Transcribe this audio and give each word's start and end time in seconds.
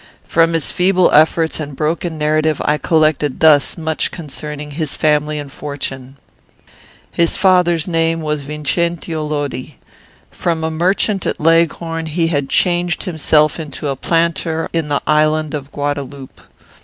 From 0.23 0.53
his 0.53 0.71
feeble 0.71 1.11
efforts 1.11 1.59
and 1.59 1.75
broken 1.75 2.17
narrative 2.17 2.59
I 2.65 2.79
collected 2.79 3.39
thus 3.39 3.77
much 3.77 4.09
concerning 4.09 4.71
his 4.71 4.95
family 4.97 5.37
and 5.37 5.51
fortune. 5.51 6.17
"His 7.11 7.37
father's 7.37 7.87
name 7.87 8.21
was 8.23 8.41
Vincentio 8.41 9.21
Lodi. 9.23 9.73
From 10.31 10.63
a 10.63 10.71
merchant 10.71 11.27
at 11.27 11.39
Leghorn, 11.39 12.07
he 12.07 12.29
had 12.29 12.49
changed 12.49 13.03
himself 13.03 13.59
into 13.59 13.89
a 13.89 13.95
planter 13.95 14.69
in 14.73 14.87
the 14.87 15.03
island 15.05 15.53
of 15.53 15.71
Guadaloupe. 15.71 16.41